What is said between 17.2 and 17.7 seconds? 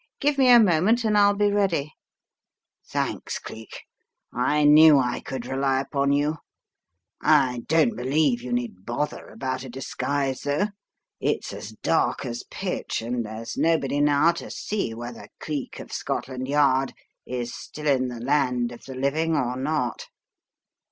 is